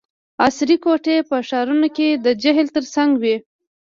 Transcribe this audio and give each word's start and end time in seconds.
عصري 0.45 0.77
کوټي 0.83 1.17
په 1.29 1.35
ښارونو 1.47 1.87
کې 1.95 2.07
د 2.23 2.25
جهیل 2.41 2.67
ترڅنګ 2.75 3.11
وي 3.21 3.35